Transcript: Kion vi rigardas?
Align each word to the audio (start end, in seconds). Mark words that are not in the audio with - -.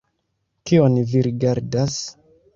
Kion 0.71 0.95
vi 1.13 1.23
rigardas? 1.29 2.01